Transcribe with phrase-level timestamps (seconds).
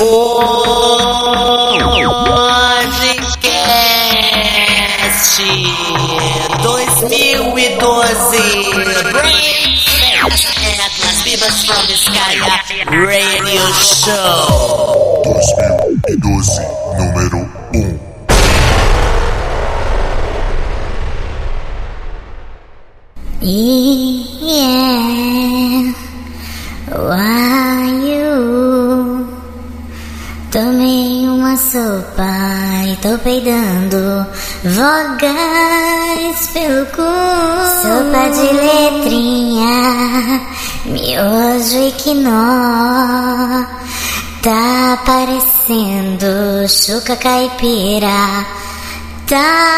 [0.00, 0.40] Podcast
[6.62, 7.52] 2012
[9.12, 15.20] Breakfast at Las Vivas from Biscaya Radio Show
[16.16, 16.64] 2012,
[16.96, 17.44] número
[17.74, 18.00] 1.
[23.42, 24.29] Yeah,
[42.00, 43.66] miojo e quinó.
[44.42, 48.46] Tá parecendo chuca caipira.
[49.26, 49.70] Tá.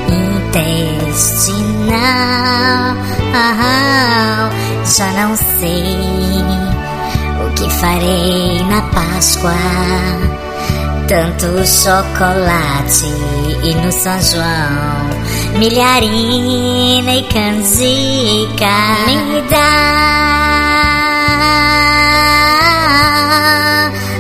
[0.10, 0.92] intestinal.
[4.86, 6.42] Já não sei
[7.46, 9.54] o que farei na Páscoa.
[11.08, 13.06] Tanto chocolate
[13.64, 15.21] e no São João,
[15.58, 18.76] milharina e canjica
[19.08, 20.12] me dá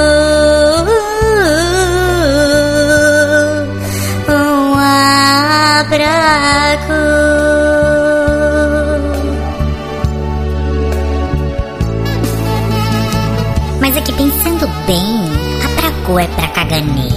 [4.27, 4.73] um
[5.79, 5.99] abraço.
[13.81, 15.03] Mas aqui pensando bem,
[15.63, 17.08] a pracu é pra caganeira,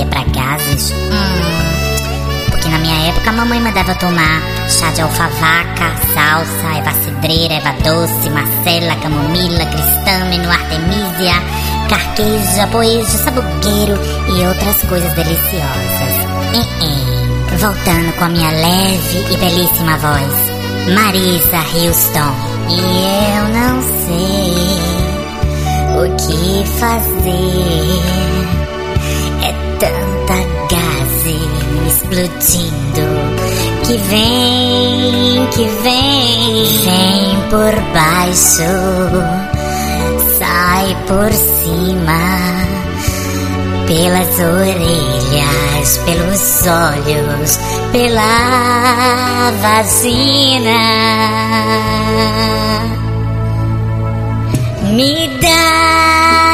[0.00, 0.92] é pra gases.
[0.92, 7.54] Hum, porque na minha época a mamãe mandava tomar chá de alfavaca, salsa, erva cidreira,
[7.54, 11.34] erva doce, marcela, camomila, cristâmeno, artemisia,
[11.88, 13.98] carqueja, poejo, sabugueiro
[14.28, 16.26] e outras coisas deliciosas.
[16.54, 17.06] Eh.
[17.58, 20.28] Voltando com a minha leve e belíssima voz,
[20.94, 22.34] Marisa Houston.
[22.68, 22.78] E
[23.38, 24.76] eu não sei
[25.96, 28.65] o que fazer.
[32.06, 33.02] Explodindo
[33.84, 38.72] que vem, que vem, vem por baixo,
[40.38, 42.20] sai por cima.
[43.86, 47.58] Pelas orelhas, pelos olhos,
[47.92, 50.80] pela vagina.
[54.92, 56.45] Me dá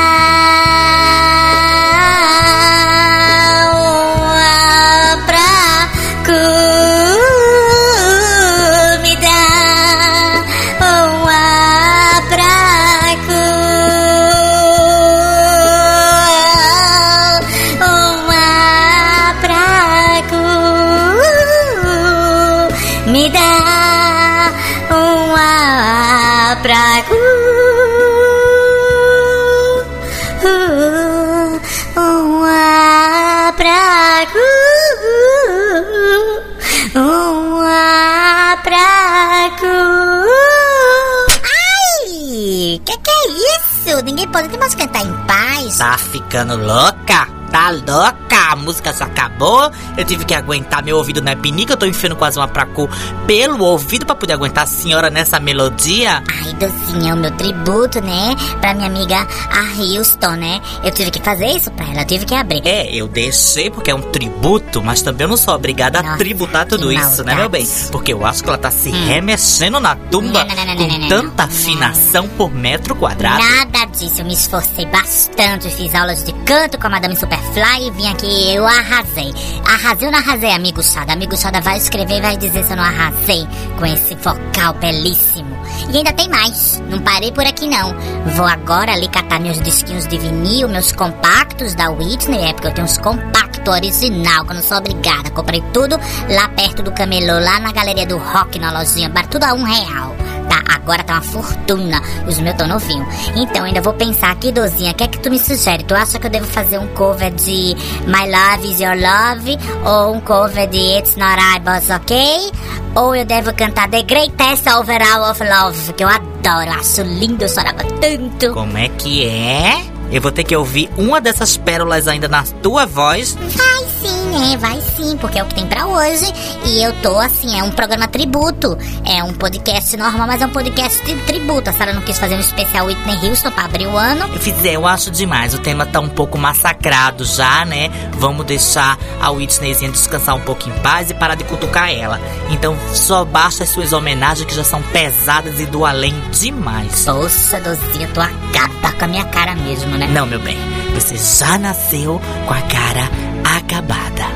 [43.03, 44.03] que é isso?
[44.05, 45.79] Ninguém pode mais cantar em paz.
[45.79, 47.27] Tá ficando louca?
[47.51, 48.22] Tá louca?
[48.53, 49.71] A música já acabou.
[49.97, 51.73] Eu tive que aguentar meu ouvido na pinica.
[51.73, 52.87] Eu tô enfiando quase uma pracu
[53.27, 56.23] pelo ouvido pra poder aguentar a senhora nessa melodia.
[56.31, 58.37] Ai, docinho, é o meu tributo, né?
[58.61, 60.61] Pra minha amiga a Houston, né?
[60.85, 62.61] Eu tive que fazer isso pra ela, eu tive que abrir.
[62.67, 66.67] É, eu deixei porque é um tributo, mas também eu não sou obrigada a tributar
[66.67, 67.67] tudo isso, né, meu bem?
[67.91, 71.45] Porque eu acho que ela tá se remexendo na tumba Não, não, não, com tanta
[71.45, 73.43] afinação por metro quadrado.
[73.43, 77.91] Nada disso, eu me esforcei bastante, fiz aulas de canto com a Madame Superfly e
[77.93, 79.33] vim aqui eu arrasei.
[79.67, 81.13] Arrasei ou não arrasei, amigo Sada?
[81.13, 83.47] Amigo Sada vai escrever e vai dizer se eu não arrasei
[83.79, 85.57] com esse vocal belíssimo.
[85.93, 87.95] E ainda tem mais, não parei por aqui não.
[88.35, 92.75] Vou agora ali catar meus disquinhos de vinil, meus compactos da Whitney, é porque eu
[92.75, 95.31] tenho uns compactos original, que eu não sou obrigada.
[95.31, 95.99] Comprei tudo
[96.29, 100.15] lá perto do camelô, lá na galeria do rock, na lojinha, tudo a um real.
[100.53, 100.63] Tá?
[100.75, 102.03] Agora tá uma fortuna.
[102.27, 103.09] Os meus tão novinhos.
[103.35, 105.83] Então, ainda vou pensar aqui, Dozinha, o que é que tu me sugere?
[105.85, 107.75] Tu acha que eu devo fazer um cover de
[108.07, 109.59] My Love Is Your Love?
[109.85, 112.51] Ou um cover de It's Not I, But Okay?
[112.95, 117.49] Ou eu devo cantar The Greatest Overall of Love, que eu adoro, acho lindo, eu
[117.49, 118.53] chorava tanto.
[118.53, 119.83] Como é que é?
[120.11, 123.35] Eu vou ter que ouvir uma dessas pérolas ainda na tua voz.
[123.35, 124.57] Vai sim, né?
[124.57, 126.33] Vai sim, porque é o que tem pra hoje.
[126.67, 128.77] E eu tô assim, é um programa tributo.
[129.05, 131.69] É um podcast normal, mas é um podcast de tributo.
[131.71, 134.27] A Sarah não quis fazer um especial Whitney Houston pra abrir o ano.
[134.33, 135.55] Eu fizer, eu acho demais.
[135.55, 137.91] O tema tá um pouco massacrado já, né?
[138.15, 142.21] Vamos deixar a Whitneyzinha descansar um pouco em paz e parar de cutucar ela.
[142.51, 147.05] Então só basta as suas homenagens que já são pesadas e do além demais.
[147.05, 150.07] Poxa, Dozinha, tu acaba com a minha cara mesmo, né?
[150.09, 150.59] Não, meu bem,
[150.95, 154.27] você já nasceu com a cara acabada.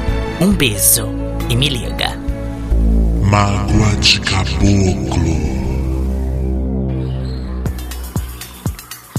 [0.40, 1.08] Um beijo
[1.48, 2.18] e me liga.
[3.22, 5.56] Mágoa de caboclo.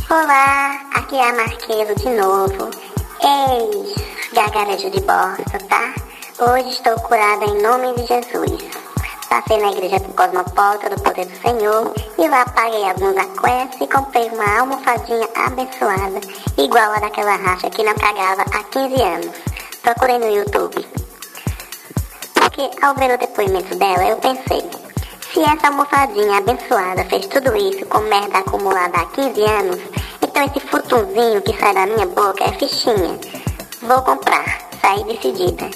[0.09, 2.69] Olá, aqui é a Marquesa de novo.
[3.21, 3.95] Ei,
[4.33, 5.93] gargarejo de bosta, tá?
[6.39, 8.87] Hoje estou curada em nome de Jesus.
[9.29, 13.87] Passei na igreja do Cosmopolita do Poder do Senhor e lá paguei alguns aquestos e
[13.87, 16.21] comprei uma almofadinha abençoada,
[16.57, 19.46] igual a daquela racha que não cagava há 15 anos.
[19.87, 20.85] Procurei no YouTube.
[22.33, 24.61] Porque ao ver o depoimento dela, eu pensei,
[25.31, 29.79] se essa almofadinha abençoada fez tudo isso com merda acumulada há 15 anos,
[30.21, 33.17] então esse futunzinho que sai da minha boca é fichinha.
[33.81, 35.69] Vou comprar, saí decidida.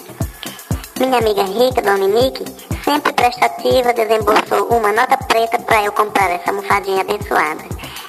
[1.00, 2.44] Minha amiga rica, Dominique,
[2.84, 7.64] sempre prestativa, desembolsou uma nota preta para eu comprar essa almofadinha abençoada.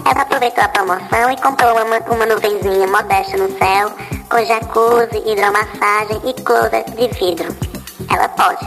[0.05, 3.93] Ela aproveitou a promoção e comprou uma, uma nuvenzinha modesta no céu,
[4.33, 7.55] com jacuzzi, hidromassagem e closet de vidro.
[8.11, 8.65] Ela pode.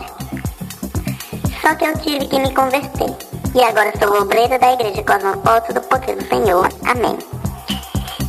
[1.60, 3.10] Só que eu tive que me converter.
[3.56, 6.70] E agora sou obreira da Igreja Cosmopolita do Poder do Senhor.
[6.86, 7.18] Amém.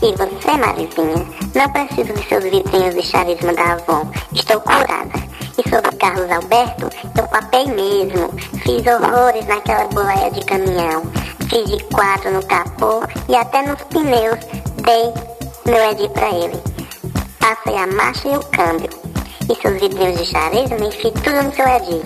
[0.02, 4.10] E você, Marizinha, não preciso de seus vidrinhos de charisma da Avon.
[4.32, 5.18] Estou curada.
[5.58, 6.88] E sobre Carlos Alberto,
[7.18, 8.30] eu papei mesmo.
[8.62, 11.02] Fiz horrores naquela boleia de caminhão.
[11.50, 14.38] Fiz de quatro no capô e até nos pneus
[14.82, 15.12] dei
[15.66, 16.75] meu Edi pra ele.
[17.46, 18.90] Passei a marcha e o câmbio.
[19.48, 22.02] E seus vidrinhos de charisma, enfio tudo no seu Edi.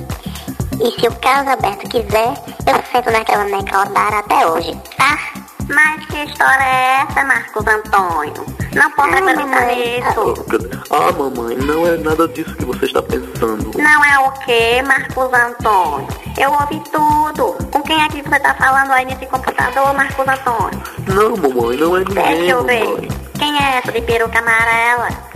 [0.84, 2.34] E se o Carlos Alberto quiser,
[2.66, 5.18] eu sento naquela neca odara até hoje, tá?
[5.66, 8.44] Mas que história é essa, Marcos Antônio?
[8.74, 10.84] Não pode acreditar nisso.
[10.90, 13.70] Ah, mamãe, não é nada disso que você está pensando.
[13.78, 16.06] Não é o quê, Marcos Antônio?
[16.38, 17.56] Eu ouvi tudo.
[17.72, 20.82] Com quem é que você tá falando aí nesse computador, Marcos Antônio?
[21.06, 22.84] Não, mamãe, não é ninguém, Deixa eu ver.
[22.84, 23.08] mamãe.
[23.38, 25.29] Quem é essa de peruca amarela?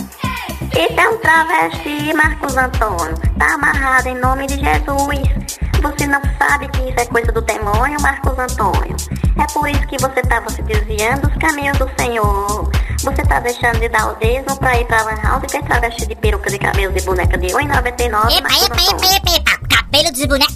[0.77, 3.15] Isso é um travesti, Marcos Antônio.
[3.39, 5.55] Tá amarrado em nome de Jesus.
[5.81, 8.97] Você não sabe que isso é coisa do demônio, Marcos Antônio.
[9.41, 12.71] É por isso que você estava se desviando dos caminhos do Senhor.
[13.05, 16.07] Você tá deixando de dar o dízimo pra ir pra Lan House e ter travesti
[16.07, 19.77] de peruca de cabelo de boneca de 1,99, Epa, epa, epa, epa, epa.
[19.77, 20.54] Cabelo de boneca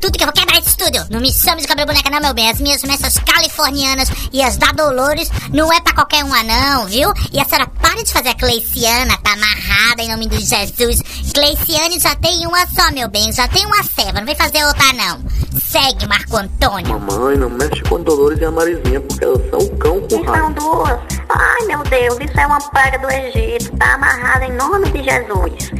[0.00, 1.04] tudo que eu vou quebrar esse estúdio.
[1.10, 2.50] Não me chame de cabelo boneca não, meu bem.
[2.50, 7.12] As minhas messas californianas e as da Dolores não é pra qualquer uma não, viu?
[7.32, 11.02] E a senhora para de fazer a Cleiciana, tá amarrada em nome de Jesus.
[11.34, 13.32] Cleiciane já tem uma só, meu bem.
[13.32, 15.20] Já tem uma ceva, não vem fazer outra não.
[15.68, 16.98] Segue, Marco Antônio.
[16.98, 20.06] Mamãe, não mexe com a Dolores e a Marizinha, porque elas são um cão com
[20.06, 20.50] E são raiva.
[20.52, 21.00] duas.
[21.28, 23.76] Ai, meu Deus, isso é uma praga do Egito.
[23.76, 25.70] Tá amarrada em nome de Jesus.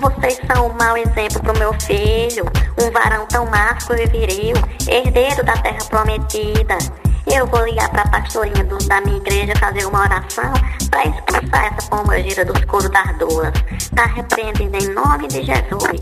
[0.00, 2.44] Vocês são um mau exemplo pro meu filho.
[2.82, 4.54] Um varão tão másculo e viril,
[4.88, 6.78] herdeiro da terra prometida.
[7.26, 10.52] Eu vou ligar pra pastorinha do- da minha igreja fazer uma oração
[10.90, 13.52] pra expulsar essa pomba gira dos coros das duas.
[13.94, 16.00] Tá repreendendo em nome de Jesus.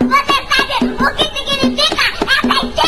[0.00, 2.87] Você sabe o que significa essas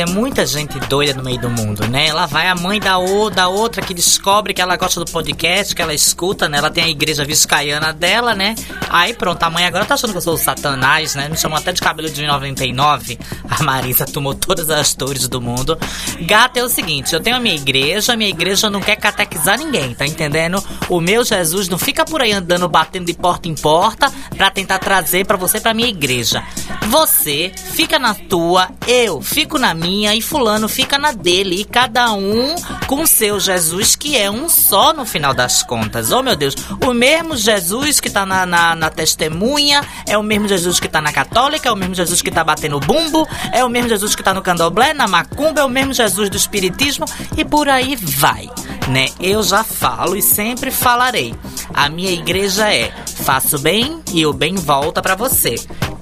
[0.00, 2.12] é muita gente doida no meio do mundo, né?
[2.12, 5.74] Lá vai a mãe da, o, da outra que descobre que ela gosta do podcast,
[5.74, 6.58] que ela escuta, né?
[6.58, 8.54] Ela tem a igreja viscaiana dela, né?
[8.88, 11.28] Aí pronto, a mãe agora tá achando que eu sou o satanás, né?
[11.28, 13.18] Me chamou até de cabelo de 99.
[13.48, 15.78] A Marisa tomou todas as dores do mundo.
[16.22, 19.58] Gata, é o seguinte, eu tenho a minha igreja, a minha igreja não quer catequizar
[19.58, 20.64] ninguém, tá entendendo?
[20.88, 24.78] O meu Jesus não fica por aí andando batendo de porta em porta pra tentar
[24.78, 26.42] trazer pra você pra minha igreja.
[26.88, 31.60] Você fica na tua, eu fico na minha minha e fulano fica na dele.
[31.60, 32.54] E cada um
[32.86, 36.12] com seu Jesus, que é um só no final das contas.
[36.12, 36.54] Oh, meu Deus.
[36.86, 41.00] O mesmo Jesus que tá na, na, na testemunha, é o mesmo Jesus que tá
[41.00, 44.22] na católica, é o mesmo Jesus que tá batendo bumbo, é o mesmo Jesus que
[44.22, 47.06] tá no candomblé, na macumba, é o mesmo Jesus do espiritismo
[47.36, 48.48] e por aí vai,
[48.88, 49.08] né?
[49.18, 51.34] Eu já falo e sempre falarei.
[51.74, 52.92] A minha igreja é
[53.24, 55.56] faço bem e o bem volta para você.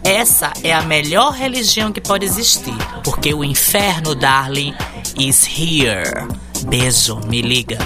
[0.08, 2.74] Essa é a melhor religião que pode existir,
[3.04, 4.74] porque o inferno, darling,
[5.18, 6.26] is here.
[6.64, 7.76] Beijo, me liga.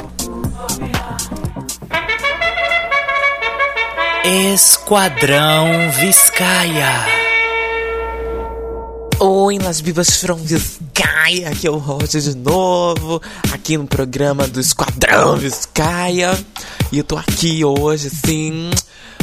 [4.54, 5.66] Esquadrão
[5.98, 6.92] Viscaia.
[9.18, 13.20] Oi, Las Vivas from Vizcaya, aqui é o Roger de novo,
[13.52, 16.38] aqui no programa do Esquadrão Vizcaya.
[16.92, 18.70] E eu tô aqui hoje, assim,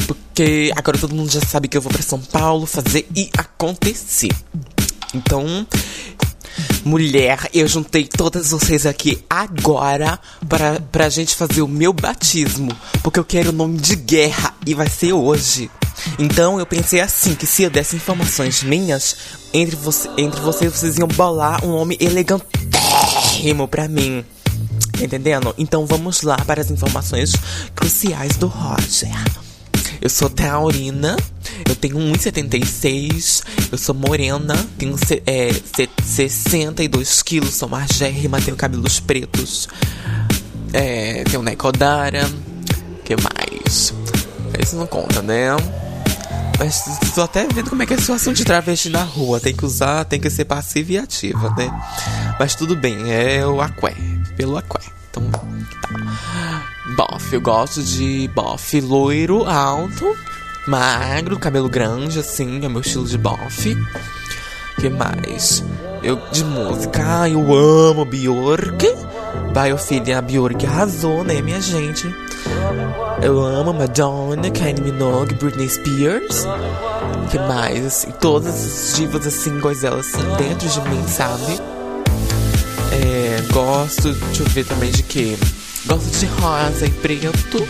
[0.06, 0.29] porque
[0.76, 4.30] agora todo mundo já sabe que eu vou pra São Paulo fazer e acontecer.
[5.14, 5.66] Então,
[6.84, 10.18] mulher, eu juntei todas vocês aqui agora
[10.48, 12.70] pra, pra gente fazer o meu batismo,
[13.02, 15.70] porque eu quero o nome de guerra e vai ser hoje.
[16.18, 19.16] Então eu pensei assim, que se eu desse informações minhas,
[19.52, 24.24] entre, você, entre vocês, vocês iam bolar um nome elegantérrimo pra mim.
[25.00, 25.54] Entendendo?
[25.56, 27.32] Então vamos lá para as informações
[27.74, 29.10] cruciais do Roger.
[30.00, 31.16] Eu sou taurina,
[31.68, 38.98] eu tenho 1,76, eu sou morena, tenho é, se- 62 quilos, sou magérrima, tenho cabelos
[38.98, 39.68] pretos,
[40.72, 42.28] é, tenho Nekodara,
[43.04, 43.92] que mais?
[44.58, 45.48] Isso não conta, né?
[46.58, 46.82] Mas
[47.14, 49.40] tô até vendo como é que é a situação de travesti na rua.
[49.40, 51.70] Tem que usar, tem que ser passiva e ativa, né?
[52.38, 53.94] Mas tudo bem, é o aqué,
[54.36, 54.78] pelo aqué.
[55.10, 55.40] Então, tá.
[56.96, 60.16] Bofe, eu gosto de bofe loiro, alto,
[60.66, 63.76] magro, cabelo grande, assim, é meu estilo de bofe.
[64.78, 65.64] que mais?
[66.02, 68.86] Eu, de música, eu amo Bjork.
[69.52, 72.12] Biofilia, a Bjork arrasou, né, minha gente?
[73.22, 76.46] Eu amo Madonna, Kylie Minogue, Britney Spears.
[77.30, 77.84] que mais?
[77.84, 81.60] Assim, todas as divas, assim, coisas assim, dentro de mim, sabe?
[82.92, 85.38] É, gosto, deixa eu ver também de que.
[85.86, 87.68] Gosto de rosa e preto.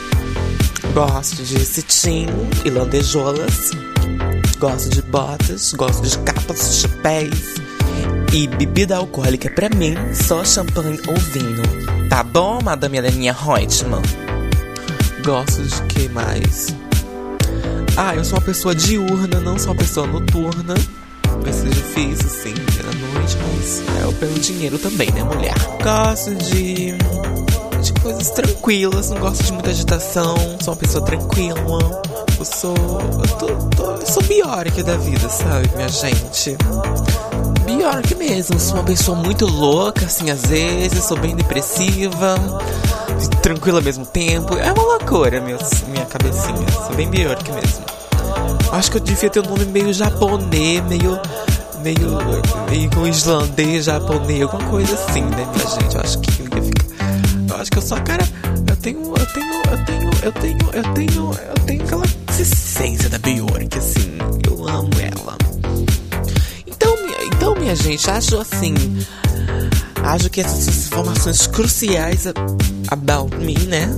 [0.93, 2.27] Gosto de cetim
[2.65, 3.71] e landejolas.
[4.59, 7.55] Gosto de botas, gosto de capas, chapéus.
[8.33, 12.09] E bebida alcoólica pra mim, só champanhe ou vinho.
[12.09, 14.03] Tá bom, Madame Heleninha Reutemann?
[15.25, 16.75] Gosto de que mais?
[17.97, 20.75] Ah, eu sou uma pessoa diurna, não sou uma pessoa noturna.
[21.43, 25.55] Vai ser difícil, sim, pela noite, mas é pelo dinheiro também, né, mulher?
[25.83, 26.95] Gosto de.
[27.81, 31.59] De coisas tranquilas, não gosto de muita agitação, sou uma pessoa tranquila.
[32.39, 32.75] Eu sou.
[32.75, 33.47] Eu, tô,
[33.77, 36.57] tô- eu sou Bjork da vida, sabe, minha gente?
[37.65, 42.37] Bjork mesmo, sou uma pessoa muito louca, assim, às vezes, sou bem depressiva,
[43.43, 44.57] tranquila ao mesmo tempo.
[44.57, 45.59] É uma loucura, meu,
[45.89, 47.85] minha cabecinha, sou bem Bjork mesmo.
[48.73, 51.19] Acho que eu devia ter um nome meio japonês, meio.
[51.83, 52.19] meio.
[52.71, 55.95] meio islandês, japonês, alguma coisa assim, né, minha gente?
[55.95, 56.70] Eu acho que eu ia
[57.61, 58.25] acho que eu sou cara.
[58.69, 59.15] Eu tenho.
[59.17, 59.63] Eu tenho.
[59.71, 60.11] Eu tenho.
[60.23, 60.71] Eu tenho.
[60.73, 61.35] Eu tenho.
[61.35, 62.05] Eu tenho aquela
[62.39, 64.19] essência da Bjork, assim.
[64.47, 65.37] Eu amo ela.
[66.67, 68.75] Então, então, minha gente, acho assim.
[70.03, 72.27] Acho que essas informações cruciais
[72.89, 73.89] about me, né?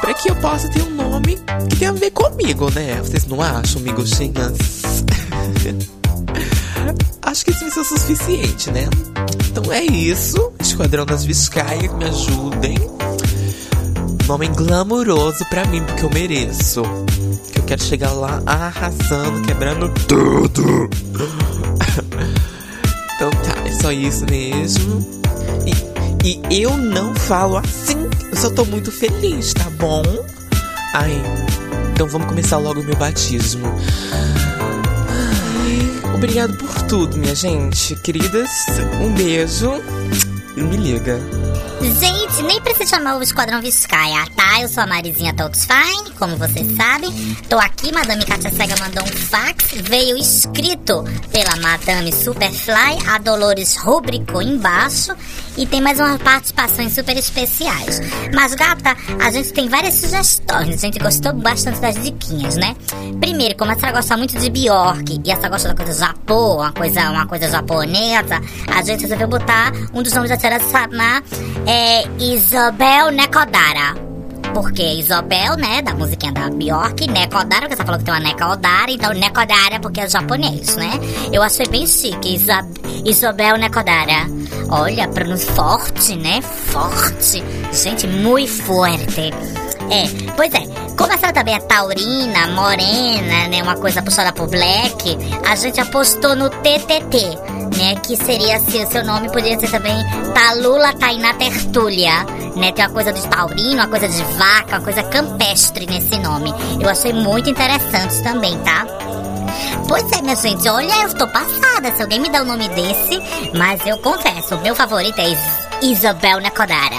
[0.00, 2.98] Pra que eu possa ter um nome que tenha a ver comigo, né?
[3.02, 4.56] Vocês não acham, miguxinhas?
[7.28, 8.88] Acho que isso vai ser o suficiente, né?
[9.50, 10.50] Então é isso.
[10.58, 12.78] Esquadrão das Viscaia, me ajudem.
[14.26, 16.82] Nome glamouroso pra mim, porque eu mereço.
[17.52, 20.88] Que eu quero chegar lá arrasando, quebrando tudo.
[23.14, 25.06] então tá, é só isso mesmo.
[26.24, 28.08] E, e eu não falo assim.
[28.30, 30.02] Eu só tô muito feliz, tá bom?
[30.94, 31.22] Ai,
[31.92, 33.70] então vamos começar logo o meu batismo.
[36.18, 37.94] Obrigado por tudo, minha gente.
[37.94, 38.50] Queridas,
[39.00, 39.70] um beijo.
[40.56, 41.37] E me liga.
[41.80, 44.60] Gente, nem precisa chamar o Esquadrão Viscaia, tá?
[44.60, 47.10] Eu sou a Marizinha Todos Fine, como vocês sabem.
[47.48, 53.76] Tô aqui, Madame Katia Cega mandou um fax, veio escrito pela Madame Superfly, a Dolores
[53.76, 55.14] rubricou embaixo
[55.56, 58.00] e tem mais umas participações super especiais.
[58.34, 62.74] Mas, gata, a gente tem várias sugestões, a gente gostou bastante das diquinhas, né?
[63.20, 66.56] Primeiro, como a senhora gosta muito de Bjork e a senhora gosta da coisa Japô,
[66.56, 71.22] uma coisa, uma coisa japonesa, a gente resolveu botar um dos nomes da senhora chamar
[71.70, 73.94] é Isabel Nekodara.
[74.54, 78.90] Porque Isobel, né, da musiquinha da Bjork, Nekodara, que você falou que tem uma Nekodara,
[78.90, 80.90] então Nekodara porque é japonês, né?
[81.30, 82.66] Eu achei bem chique, Isa
[83.04, 84.26] Isobel Nekodara.
[84.70, 86.40] Olha, pronúncia forte, né?
[86.40, 87.44] Forte.
[87.70, 89.30] Gente, muito forte.
[89.90, 90.88] É, pois é.
[90.96, 93.62] Como essa também é taurina, morena, né?
[93.62, 97.38] Uma coisa puxada pro black, a gente apostou no TTT,
[97.76, 97.96] né?
[97.96, 99.96] Que seria, se o seu nome poderia ser também
[100.32, 102.24] Talula Tainá Tertúlia,
[102.56, 102.72] né?
[102.72, 106.52] Tem uma coisa de taurino, uma coisa de vaca, uma coisa campestre nesse nome.
[106.80, 108.86] Eu achei muito interessante também, tá?
[109.88, 113.20] Pois é, minha gente, olha, eu tô passada se alguém me dá o nome desse,
[113.56, 115.38] mas eu confesso, o meu favorito é Is
[115.82, 116.96] Isabel Nekodara.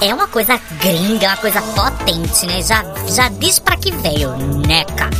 [0.00, 2.62] É uma coisa gringa, uma coisa potente, né?
[2.62, 4.30] Já, já diz pra que veio,
[4.66, 5.10] neca.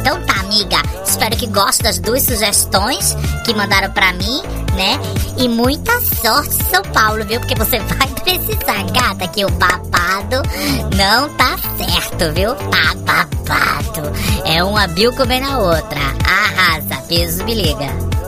[0.00, 0.78] Então tá, amiga.
[1.06, 3.14] Espero que goste das duas sugestões
[3.44, 4.42] que mandaram pra mim,
[4.74, 4.98] né?
[5.36, 7.38] E muita sorte, São Paulo, viu?
[7.38, 10.42] Porque você vai precisar, gata, que o babado
[10.96, 12.54] não tá certo, viu?
[12.54, 14.10] Tá babado.
[14.44, 16.00] É uma bil comendo a outra.
[16.24, 18.20] Arrasa, peso me liga.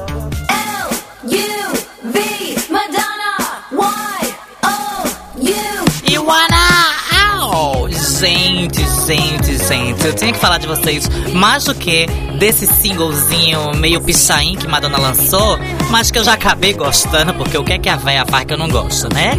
[8.23, 12.07] Gente, gente, gente, eu tinha que falar de vocês mais do que
[12.39, 15.59] desse singlezinho meio pichain que Madonna lançou,
[15.91, 18.53] mas que eu já acabei gostando, porque o que é que a véia faz que
[18.53, 19.33] eu não gosto, né?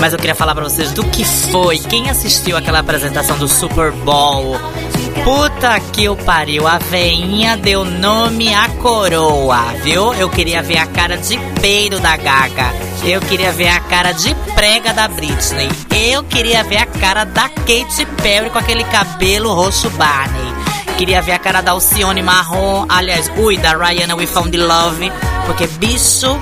[0.00, 3.92] Mas eu queria falar pra vocês do que foi, quem assistiu aquela apresentação do Super
[3.92, 4.56] Bowl.
[5.22, 10.12] Puta que o pariu, a veinha deu nome à coroa, viu?
[10.14, 12.74] Eu queria ver a cara de peido da Gaga.
[13.06, 15.70] Eu queria ver a cara de prega da Britney.
[15.92, 20.52] Eu queria ver a cara da Katy Perry com aquele cabelo roxo Barney.
[20.98, 25.12] Queria ver a cara da Alcione marrom, aliás, ui, da Rihanna We Found Love.
[25.46, 26.32] Porque, bicho,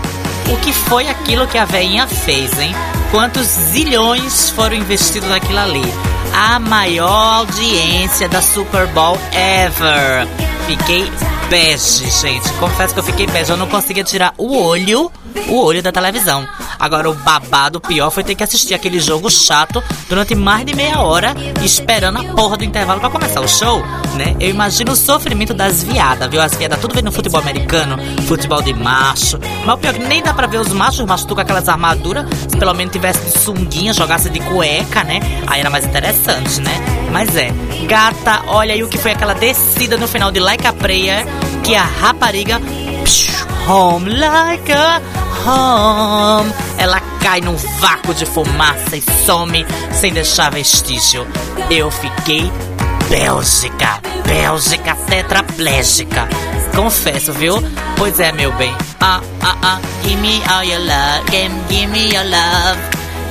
[0.50, 2.74] o que foi aquilo que a veinha fez, hein?
[3.10, 5.84] Quantos zilhões foram investidos naquilo ali?
[6.32, 10.26] A maior audiência da Super Bowl ever.
[10.66, 11.12] Fiquei
[11.50, 12.50] bege, gente.
[12.54, 13.52] Confesso que eu fiquei bege.
[13.52, 15.12] Eu não conseguia tirar o olho,
[15.48, 16.46] o olho da televisão.
[16.78, 21.00] Agora, o babado pior foi ter que assistir aquele jogo chato durante mais de meia
[21.00, 23.80] hora, esperando a porra do intervalo pra começar o show,
[24.16, 24.36] né?
[24.40, 26.40] Eu imagino o sofrimento das viadas, viu?
[26.42, 29.38] As viadas tudo vendo futebol americano, futebol de macho.
[29.64, 32.26] Mas o pior é que nem dá pra ver os machos, os com aquelas armaduras.
[32.48, 35.20] Se pelo menos tivesse de sunguinha, jogasse de cueca, né?
[35.46, 36.74] Aí era mais interessante, né?
[37.10, 37.50] Mas é,
[37.86, 41.24] gata, olha aí o que foi aquela descida no final de Like a Prayer,
[41.62, 42.60] que a rapariga.
[43.04, 46.52] psh, Home like a home.
[46.78, 51.26] Ela cai num vácuo de fumaça e some sem deixar vestígio.
[51.70, 52.50] Eu fiquei
[53.08, 56.28] Bélgica, Bélgica tetraplégica.
[56.74, 57.62] Confesso, viu?
[57.96, 58.74] Pois é, meu bem.
[59.00, 62.78] Ah, ah, ah, give me all your love, give, give me your love.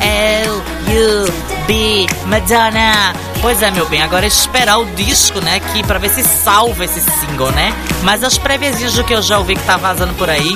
[0.02, 3.33] L, U, B, Madonna.
[3.44, 5.60] Pois é, meu bem, agora é esperar o disco, né?
[5.60, 7.74] Que pra ver se salva esse single, né?
[8.02, 10.56] Mas as previsinhas do que eu já ouvi que tá vazando por aí,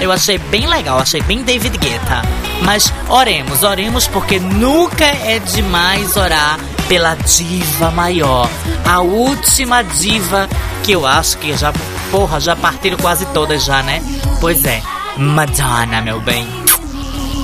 [0.00, 2.22] eu achei bem legal, achei bem David Guetta.
[2.62, 8.48] Mas oremos, oremos, porque nunca é demais orar pela diva maior.
[8.86, 10.48] A última diva
[10.84, 11.72] que eu acho que já,
[12.12, 14.00] porra, já partiram quase todas já, né?
[14.40, 14.80] Pois é,
[15.16, 16.67] Madonna, meu bem.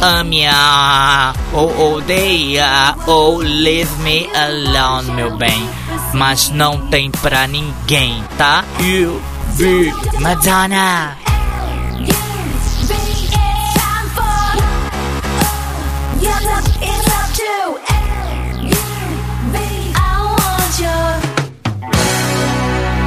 [0.03, 5.69] Ame-a, ou odeia, ou leave me alone, meu bem.
[6.13, 8.65] Mas não tem pra ninguém, tá?
[8.81, 9.23] You
[9.57, 11.17] be Madonna.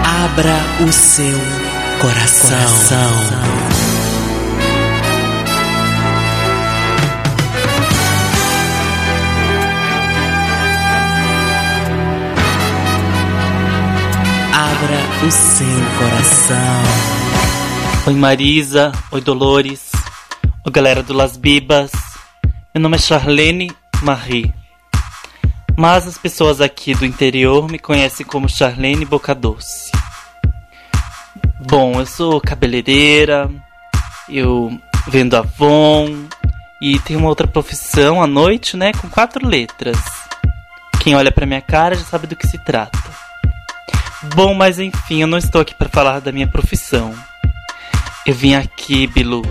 [0.04, 1.39] Abra o seu
[2.00, 3.77] coração.
[14.78, 15.66] Abra o seu
[15.98, 16.84] coração.
[18.06, 19.92] Oi Marisa, oi Dolores,
[20.63, 21.90] oi galera do Las Bibas.
[22.76, 24.54] Meu nome é Charlene Marie.
[25.76, 29.92] Mas as pessoas aqui do interior me conhecem como Charlene Boca Doce.
[31.68, 33.50] Bom, eu sou cabeleireira,
[34.30, 36.28] eu vendo Avon
[36.80, 39.98] e tenho uma outra profissão à noite, né, com quatro letras.
[41.00, 43.27] Quem olha pra minha cara já sabe do que se trata.
[44.24, 47.14] Bom, mas enfim, eu não estou aqui para falar da minha profissão.
[48.26, 49.48] Eu vim aqui, Bilus,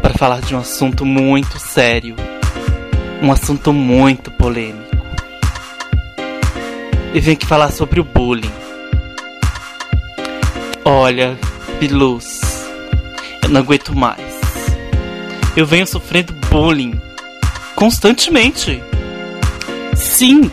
[0.00, 2.14] para falar de um assunto muito sério.
[3.20, 4.96] Um assunto muito polêmico.
[7.12, 8.52] Eu vim aqui falar sobre o bullying.
[10.84, 11.36] Olha,
[11.80, 12.40] Bilus,
[13.42, 14.20] eu não aguento mais.
[15.56, 17.00] Eu venho sofrendo bullying
[17.74, 18.80] constantemente.
[19.96, 20.52] Sim,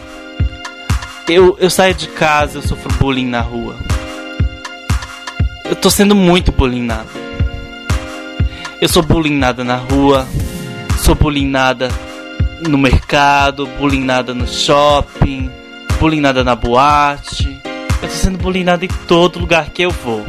[1.27, 3.77] Eu, eu saio de casa, eu sofro bullying na rua.
[5.63, 7.09] Eu tô sendo muito bullyingado.
[8.81, 10.27] Eu sou bullyingada na rua,
[10.99, 11.89] sou bullyingada
[12.67, 15.49] no mercado, bullyingada no shopping,
[15.97, 17.57] bullyingada na boate.
[18.01, 20.25] Eu tô sendo bullyingada em todo lugar que eu vou.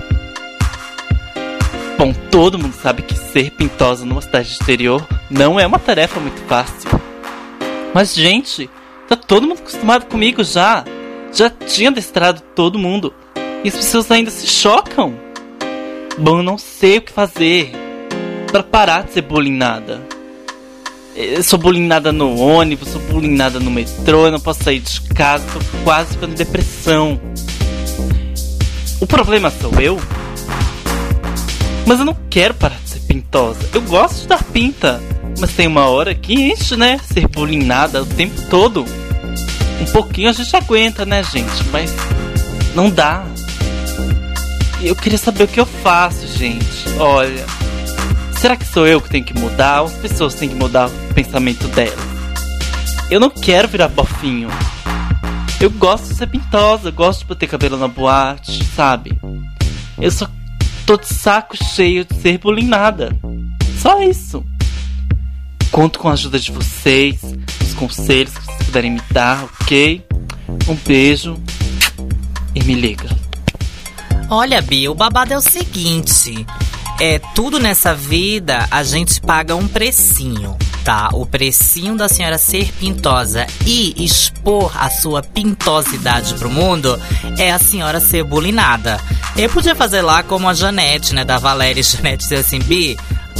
[1.99, 6.41] Bom, todo mundo sabe que ser pintosa numa cidade exterior não é uma tarefa muito
[6.43, 6.89] fácil.
[7.93, 8.71] Mas, gente,
[9.09, 10.85] tá todo mundo acostumado comigo já.
[11.33, 13.13] Já tinha destrado todo mundo.
[13.65, 15.15] E as pessoas ainda se chocam.
[16.19, 17.73] Bom, eu não sei o que fazer
[18.53, 20.01] para parar de ser bullyingada.
[21.17, 25.45] Eu sou bullyingada no ônibus, sou bullyingada no metrô, eu não posso sair de casa,
[25.53, 27.21] tô quase ficando depressão.
[29.01, 30.01] O problema sou eu?
[31.87, 33.61] Mas eu não quero parar de ser pintosa.
[33.73, 35.01] Eu gosto de dar pinta.
[35.39, 36.99] Mas tem uma hora que enche, né?
[37.13, 38.85] Ser bullyingada o tempo todo.
[39.81, 41.65] Um pouquinho a gente aguenta, né, gente?
[41.71, 41.95] Mas
[42.75, 43.25] não dá.
[44.81, 46.85] Eu queria saber o que eu faço, gente.
[46.99, 47.45] Olha,
[48.39, 49.83] será que sou eu que tenho que mudar?
[49.83, 51.99] Ou as pessoas têm que mudar o pensamento delas?
[53.11, 54.49] Eu não quero virar bofinho.
[55.61, 59.19] Eu gosto de ser pintosa, gosto de botar cabelo na boate, sabe?
[60.01, 60.29] Eu só
[60.85, 63.17] tô de saco cheio de ser bullyingada.
[63.81, 64.45] Só isso.
[65.75, 67.19] Conto com a ajuda de vocês,
[67.61, 70.07] os conselhos que vocês puderem me dar, ok?
[70.69, 71.37] Um beijo
[72.55, 73.09] e me liga.
[74.31, 76.47] Olha, Bia, o babado é o seguinte.
[77.01, 81.09] É, tudo nessa vida a gente paga um precinho, tá?
[81.13, 86.97] O precinho da senhora ser pintosa e expor a sua pintosidade pro mundo
[87.37, 89.01] é a senhora ser bulinada.
[89.37, 91.25] Eu podia fazer lá como a Janete, né?
[91.25, 92.61] Da Valéria Janete dizer assim,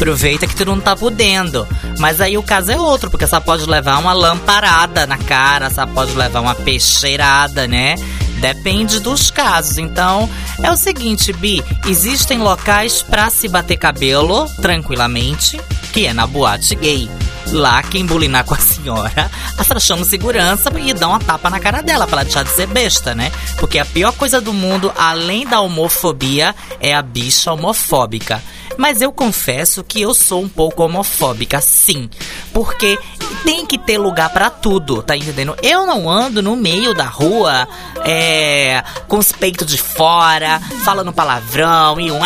[0.05, 1.67] aproveita que tu não tá podendo.
[1.99, 5.87] Mas aí o caso é outro, porque você pode levar uma lamparada na cara, você
[5.87, 7.95] pode levar uma peixeirada, né?
[8.39, 9.79] Depende dos casos.
[9.79, 10.29] Então,
[10.63, 15.59] é o seguinte, Bi, existem locais pra se bater cabelo tranquilamente,
[15.91, 17.09] que é na boate gay.
[17.47, 21.61] Lá, quem bulinar com a senhora, a senhora chama segurança e dá uma tapa na
[21.61, 23.33] cara dela pra ela deixar de ser besta, né?
[23.57, 28.43] Porque a pior coisa do mundo, além da homofobia, é a bicha homofóbica.
[28.77, 32.09] Mas eu confesso que eu sou um pouco homofóbica, sim.
[32.53, 32.99] Porque
[33.43, 35.57] tem que ter lugar pra tudo, tá entendendo?
[35.63, 37.69] Eu não ando no meio da rua,
[38.05, 38.83] é.
[39.09, 42.21] com os peitos de fora, falando palavrão e um.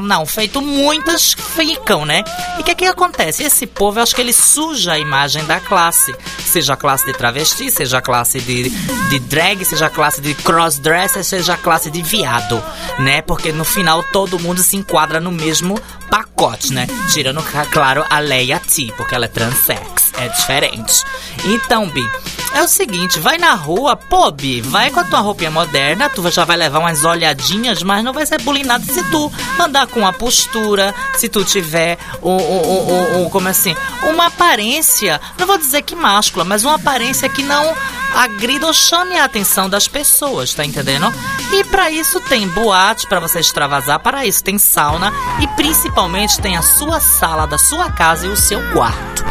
[0.00, 2.22] Não, feito muitas ficam, né?
[2.58, 3.42] E o que, que acontece?
[3.42, 6.14] Esse povo, eu acho que ele suja a imagem da classe.
[6.44, 10.34] Seja a classe de travesti, seja a classe de, de drag, seja a classe de
[10.34, 12.62] crossdresser, seja a classe de viado,
[12.98, 13.22] né?
[13.22, 16.86] Porque no final todo mundo se enquadra no mesmo pacote, né?
[17.10, 21.02] Tirando, claro, a Leia T, porque ela é transex, é diferente.
[21.44, 22.08] Então, Bi,
[22.54, 26.28] é o seguinte, vai na rua, pô, Bi, vai com a tua roupinha moderna, tu
[26.30, 30.12] já vai levar umas olhadinhas, mas não vai ser bulinado se tu andar com a
[30.12, 33.74] postura, se tu tiver o, como assim,
[34.04, 37.74] uma aparência, não vou dizer que máscula, mas uma aparência que não
[38.14, 41.12] agrida ou chame a atenção das pessoas, tá entendendo?
[41.52, 46.56] E para isso tem boate para você extravasar, para isso tem sauna e principalmente tem
[46.56, 49.22] a sua sala da sua casa e o seu quarto.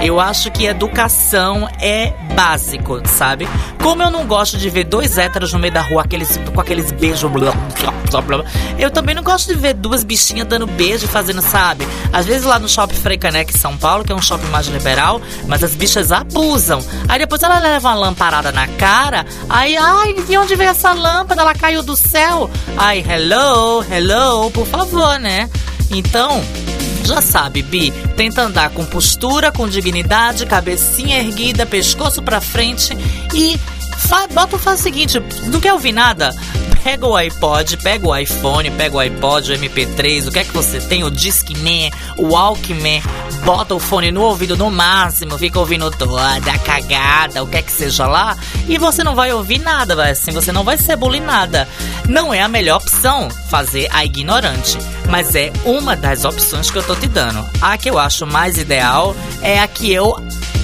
[0.00, 3.48] Eu acho que educação é básico, sabe?
[3.82, 6.92] Como eu não gosto de ver dois héteros no meio da rua aqueles, com aqueles
[6.92, 7.28] beijos.
[7.30, 7.52] blá,
[8.10, 8.44] blá, blá,
[8.78, 11.86] Eu também não gosto de ver duas bichinhas dando beijo e fazendo, sabe?
[12.12, 15.20] Às vezes lá no shopping Freicaneca em São Paulo, que é um shopping mais liberal,
[15.48, 16.80] mas as bichas abusam.
[17.08, 21.40] Aí depois ela leva uma lamparada na cara, aí, ai, de onde veio essa lâmpada?
[21.40, 22.48] Ela caiu do céu.
[22.76, 25.50] Ai, hello, hello, por favor, né?
[25.90, 26.42] Então,
[27.08, 32.94] já sabe, Bi, tenta andar com postura, com dignidade, cabecinha erguida, pescoço pra frente
[33.34, 33.58] e
[33.96, 36.34] fa bota faz o seguinte, não quer ouvir nada?
[36.88, 40.54] Pega o iPod, pega o iPhone, pega o iPod, o MP3, o que é que
[40.54, 43.02] você tem, o Discman, o Walkman,
[43.44, 47.62] bota o fone no ouvido no máximo, fica ouvindo toda a cagada, o que é
[47.62, 48.34] que seja lá,
[48.66, 51.68] e você não vai ouvir nada, vai assim, você não vai ser bulinada.
[52.08, 54.78] Não é a melhor opção fazer a ignorante,
[55.10, 57.46] mas é uma das opções que eu tô te dando.
[57.60, 60.16] A que eu acho mais ideal é a que eu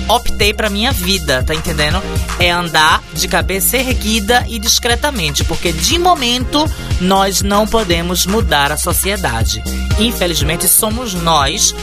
[0.08, 2.02] optei pra minha vida, tá entendendo?
[2.38, 6.64] É andar de cabeça erguida e discretamente, porque de momento
[7.00, 9.62] nós não podemos mudar a sociedade.
[9.98, 11.74] Infelizmente somos nós,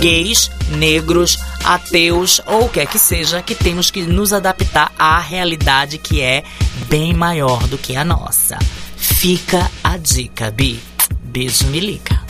[0.00, 5.18] gays, negros, ateus ou o que é que seja, que temos que nos adaptar à
[5.18, 6.42] realidade que é
[6.88, 8.58] bem maior do que a nossa.
[8.96, 10.80] Fica a dica, Bi.
[11.20, 12.20] Beijo, me liga.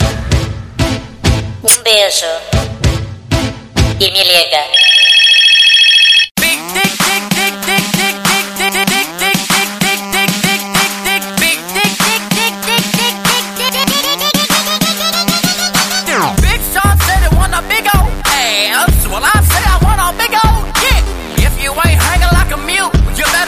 [1.63, 2.25] Um beijo.
[3.99, 4.85] E me liga.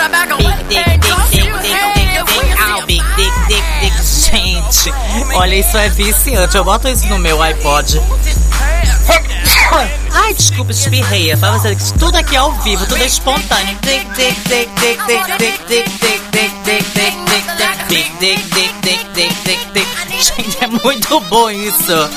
[0.08, 0.56] You better back away.
[0.70, 3.93] Dick, dick, dick, dick, dick, dick, au, big dick, dick, dick.
[4.04, 4.93] Gente,
[5.36, 6.56] olha, isso é viciante.
[6.56, 8.02] Eu boto isso no meu iPod.
[10.13, 11.34] Ai, desculpa, espirrei.
[11.34, 13.78] Dizendo que tudo aqui é ao vivo, tudo é espontâneo.
[13.82, 17.48] Dick, dick, dick, dick, dick, dick, dick, dick, dick, dick, dick,
[17.88, 19.88] dick, dick, dick, dick, dick, dick, dick.
[20.20, 22.10] Gente, é muito bom isso.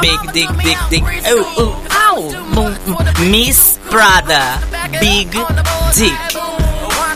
[0.00, 1.04] Big dick, dick, dick.
[1.32, 1.76] Oh,
[2.12, 2.74] oh, bum.
[3.30, 4.60] Miss Prada.
[5.00, 5.30] Big
[5.94, 6.69] dick.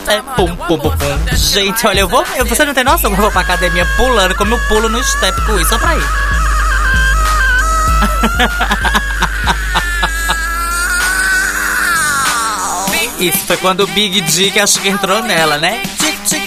[0.07, 1.35] É, pum, pum, pum, pum.
[1.35, 2.23] Gente, olha, eu vou.
[2.35, 5.03] eu- Você não tem noção que eu vou pra academia pulando, como eu pulo no
[5.03, 5.69] step com isso.
[5.69, 6.03] Só pra ir.
[13.19, 15.81] Isso foi quando o Big Dick acho que entrou nela, né?
[15.97, 16.44] Tic, tic.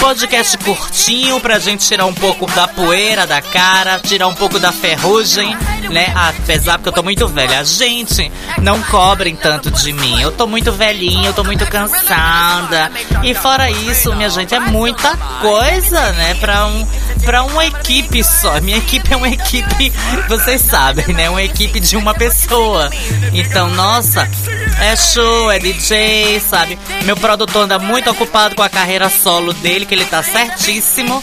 [0.00, 4.72] Podcast curtinho pra gente tirar um pouco da poeira da cara, tirar um pouco da
[4.72, 5.54] ferrugem,
[5.90, 6.12] né?
[6.14, 7.64] Apesar que eu tô muito velha.
[7.64, 8.30] Gente,
[8.62, 10.20] não cobrem tanto de mim.
[10.20, 12.90] Eu tô muito velhinha, eu tô muito cansada.
[13.22, 16.34] E fora isso, minha gente, é muita coisa, né?
[16.34, 16.86] Pra, um,
[17.24, 18.60] pra uma equipe só.
[18.60, 19.92] Minha equipe é uma equipe,
[20.28, 21.28] vocês sabem, né?
[21.28, 22.90] Uma equipe de uma pessoa.
[23.32, 24.28] Então, nossa,
[24.80, 26.78] é show, é DJ, sabe?
[27.04, 31.20] Meu produtor anda muito ocupado com a carreira solo dele, que ele tá certíssimo.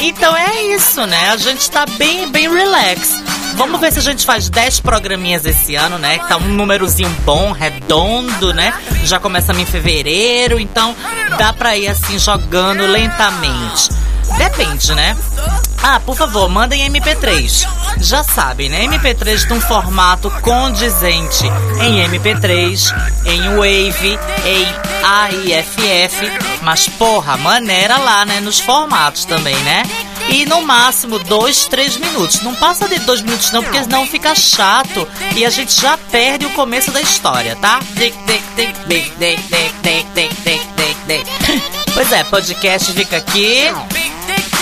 [0.00, 1.30] Então é isso, né?
[1.30, 3.16] A gente tá bem, bem relax.
[3.56, 6.18] Vamos ver se a gente faz 10 programinhas esse ano, né?
[6.28, 8.72] Tá um númerozinho bom, redondo, né?
[9.02, 10.94] Já começamos em fevereiro, então
[11.36, 13.90] dá pra ir assim jogando lentamente.
[14.36, 15.16] Depende, né?
[15.82, 17.66] Ah, por favor, mandem MP3.
[18.00, 18.84] Já sabem, né?
[18.84, 21.44] MP3 num formato condizente
[21.80, 22.92] em MP3,
[23.24, 24.66] em Wave, em
[25.04, 26.30] AIFF.
[26.62, 28.40] Mas, porra, maneira lá, né?
[28.40, 29.82] Nos formatos também, né?
[30.28, 32.42] E no máximo dois, três minutos.
[32.42, 36.44] Não passa de dois minutos, não, porque senão fica chato e a gente já perde
[36.44, 37.80] o começo da história, tá?
[41.94, 43.64] Pois é, podcast fica aqui.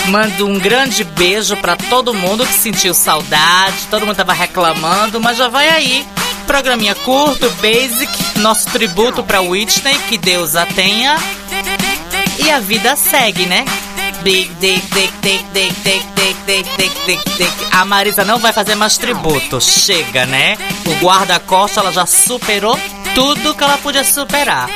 [0.07, 5.37] Mando um grande beijo pra todo mundo que sentiu saudade, todo mundo tava reclamando, mas
[5.37, 6.07] já vai aí.
[6.45, 11.17] Programinha curto, basic, nosso tributo pra Whitney, que Deus a tenha.
[12.39, 13.65] E a vida segue, né?
[17.71, 20.57] A Marisa não vai fazer mais tributo, chega, né?
[20.85, 22.79] O guarda-costas ela já superou
[23.13, 24.69] tudo que ela podia superar.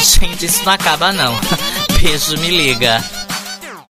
[0.00, 1.34] Gente, isso não acaba não.
[2.02, 3.19] Beijo, me liga.